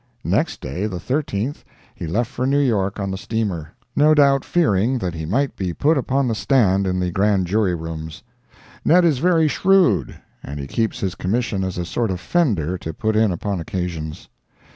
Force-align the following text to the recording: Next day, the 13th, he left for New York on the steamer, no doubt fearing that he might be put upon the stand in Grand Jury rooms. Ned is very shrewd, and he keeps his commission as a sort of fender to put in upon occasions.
Next 0.25 0.61
day, 0.61 0.87
the 0.87 0.97
13th, 0.97 1.63
he 1.93 2.07
left 2.07 2.31
for 2.31 2.47
New 2.47 2.57
York 2.57 2.99
on 2.99 3.11
the 3.11 3.19
steamer, 3.19 3.73
no 3.95 4.15
doubt 4.15 4.43
fearing 4.43 4.97
that 4.97 5.13
he 5.13 5.27
might 5.27 5.55
be 5.55 5.73
put 5.75 5.95
upon 5.95 6.27
the 6.27 6.33
stand 6.33 6.87
in 6.87 7.07
Grand 7.11 7.45
Jury 7.45 7.75
rooms. 7.75 8.23
Ned 8.83 9.05
is 9.05 9.19
very 9.19 9.47
shrewd, 9.47 10.19
and 10.41 10.59
he 10.59 10.65
keeps 10.65 11.01
his 11.01 11.13
commission 11.13 11.63
as 11.63 11.77
a 11.77 11.85
sort 11.85 12.09
of 12.09 12.19
fender 12.19 12.79
to 12.79 12.95
put 12.95 13.15
in 13.15 13.31
upon 13.31 13.59
occasions. 13.59 14.27